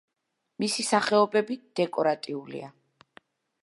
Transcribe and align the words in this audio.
მისი 0.63 0.85
სახეობები 0.87 1.59
დეკორატიულია. 1.81 2.75